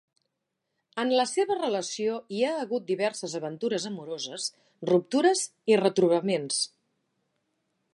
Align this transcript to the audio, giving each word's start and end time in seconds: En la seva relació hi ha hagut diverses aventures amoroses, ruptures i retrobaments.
En 1.03 1.11
la 1.19 1.25
seva 1.31 1.57
relació 1.59 2.15
hi 2.37 2.41
ha 2.47 2.55
hagut 2.63 2.89
diverses 2.93 3.37
aventures 3.43 3.87
amoroses, 3.93 4.51
ruptures 4.95 5.47
i 5.75 5.83
retrobaments. 5.87 6.69